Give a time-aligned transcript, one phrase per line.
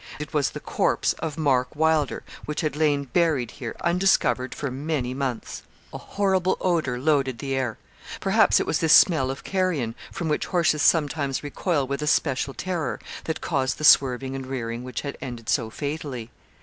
[0.17, 5.13] It was the corpse of Mark Wylder, which had lain buried here undiscovered for many
[5.13, 5.61] months.
[5.93, 7.77] A horrible odour loaded the air.
[8.19, 12.55] Perhaps it was this smell of carrion, from which horses sometimes recoil with a special
[12.55, 16.31] terror, that caused the swerving and rearing which had ended so fatally.